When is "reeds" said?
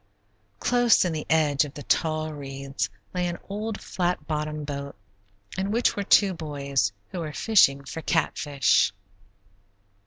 2.33-2.89